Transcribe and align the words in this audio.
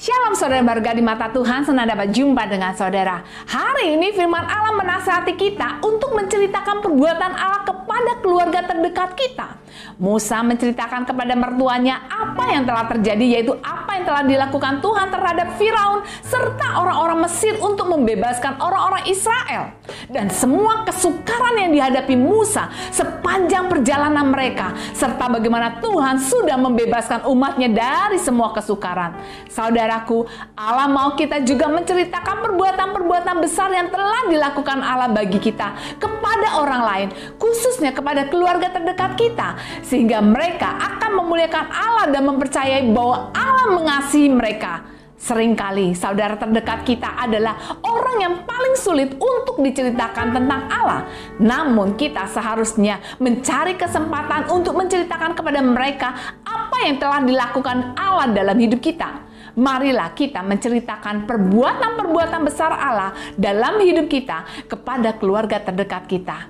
Shalom 0.00 0.32
saudara 0.32 0.64
berharga 0.64 0.96
di 0.96 1.04
mata 1.04 1.28
Tuhan, 1.28 1.60
senang 1.60 1.84
dapat 1.84 2.08
jumpa 2.08 2.48
dengan 2.48 2.72
saudara. 2.72 3.20
Hari 3.44 4.00
ini 4.00 4.16
firman 4.16 4.48
Allah 4.48 4.72
menasihati 4.72 5.36
kita 5.36 5.76
untuk 5.84 6.16
menceritakan 6.16 6.80
perbuatan 6.80 7.36
Allah 7.36 7.68
kepada 7.68 8.16
keluarga 8.24 8.64
terdekat 8.64 9.12
kita. 9.12 9.59
Musa 10.00 10.40
menceritakan 10.40 11.04
kepada 11.04 11.34
mertuanya 11.36 12.06
apa 12.08 12.54
yang 12.54 12.64
telah 12.64 12.88
terjadi 12.88 13.26
yaitu 13.38 13.52
apa 13.60 14.00
yang 14.00 14.04
telah 14.08 14.22
dilakukan 14.24 14.80
Tuhan 14.80 15.06
terhadap 15.12 15.48
Firaun 15.60 16.00
serta 16.24 16.80
orang-orang 16.80 17.28
Mesir 17.28 17.58
untuk 17.60 17.90
membebaskan 17.90 18.56
orang-orang 18.62 19.04
Israel. 19.10 19.76
Dan 20.08 20.32
semua 20.32 20.86
kesukaran 20.88 21.60
yang 21.60 21.70
dihadapi 21.74 22.14
Musa 22.16 22.72
sepanjang 22.94 23.68
perjalanan 23.68 24.32
mereka 24.32 24.72
serta 24.96 25.28
bagaimana 25.28 25.82
Tuhan 25.82 26.16
sudah 26.22 26.56
membebaskan 26.56 27.26
umatnya 27.28 27.68
dari 27.68 28.18
semua 28.22 28.54
kesukaran. 28.56 29.18
Saudara 29.50 29.90
saudaraku, 29.90 30.28
Allah 30.54 30.86
mau 30.86 31.16
kita 31.18 31.42
juga 31.42 31.66
menceritakan 31.66 32.46
perbuatan-perbuatan 32.46 33.36
besar 33.42 33.72
yang 33.74 33.88
telah 33.88 34.28
dilakukan 34.28 34.78
Allah 34.84 35.08
bagi 35.08 35.40
kita 35.40 35.72
kepada 35.98 36.62
orang 36.62 36.82
lain, 36.84 37.08
khususnya 37.40 37.90
kepada 37.90 38.28
keluarga 38.28 38.68
terdekat 38.68 39.16
kita, 39.16 39.56
sehingga 39.84 40.22
mereka 40.22 40.76
akan 40.78 41.24
memuliakan 41.24 41.66
Allah 41.70 42.06
dan 42.12 42.22
mempercayai 42.26 42.88
bahwa 42.92 43.30
Allah 43.34 43.66
mengasihi 43.74 44.30
mereka. 44.30 44.86
Seringkali 45.20 45.92
saudara 45.92 46.32
terdekat 46.40 46.80
kita 46.88 47.12
adalah 47.12 47.52
orang 47.84 48.16
yang 48.24 48.34
paling 48.48 48.72
sulit 48.72 49.12
untuk 49.20 49.60
diceritakan 49.60 50.32
tentang 50.32 50.64
Allah. 50.72 51.04
Namun 51.36 51.92
kita 52.00 52.24
seharusnya 52.24 53.04
mencari 53.20 53.76
kesempatan 53.76 54.48
untuk 54.48 54.80
menceritakan 54.80 55.36
kepada 55.36 55.60
mereka 55.60 56.16
apa 56.40 56.88
yang 56.88 56.96
telah 56.96 57.20
dilakukan 57.20 57.92
Allah 58.00 58.32
dalam 58.32 58.56
hidup 58.56 58.80
kita 58.80 59.28
marilah 59.58 60.14
kita 60.14 60.46
menceritakan 60.46 61.26
perbuatan-perbuatan 61.26 62.40
besar 62.46 62.70
Allah 62.70 63.10
dalam 63.34 63.82
hidup 63.82 64.06
kita 64.06 64.46
kepada 64.70 65.18
keluarga 65.18 65.58
terdekat 65.58 66.06
kita. 66.06 66.46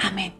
Amin. 0.00 0.39